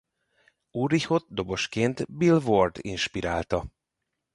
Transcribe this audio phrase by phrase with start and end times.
[0.71, 3.65] Ulrichot dobosként Bill Ward inspirálta.